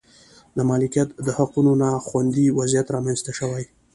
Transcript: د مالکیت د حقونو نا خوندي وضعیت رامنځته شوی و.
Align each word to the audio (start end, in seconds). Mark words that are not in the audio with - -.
د 0.57 0.59
مالکیت 0.69 1.09
د 1.25 1.27
حقونو 1.37 1.71
نا 1.83 1.91
خوندي 2.07 2.45
وضعیت 2.59 2.87
رامنځته 2.95 3.31
شوی 3.39 3.63
و. 3.67 3.71